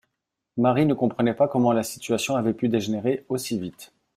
[0.57, 3.93] Marie ne comprenait pas comment la situation avait pu dégénérer aussi vite.